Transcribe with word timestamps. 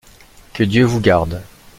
Que 0.55 0.63
Dieu 0.63 0.83
vous 0.83 0.99
garde! 0.99 1.43